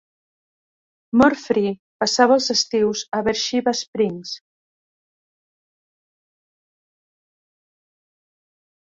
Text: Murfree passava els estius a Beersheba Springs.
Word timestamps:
Murfree 1.21 1.73
passava 2.03 2.37
els 2.37 2.47
estius 2.53 3.03
a 3.17 3.19
Beersheba 3.27 3.73
Springs. 3.81 4.31